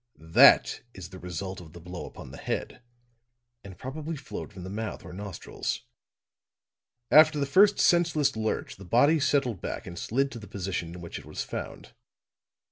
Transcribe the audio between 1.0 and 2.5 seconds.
the result of the blow upon the